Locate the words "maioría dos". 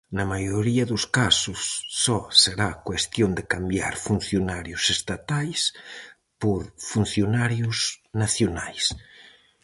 0.33-1.03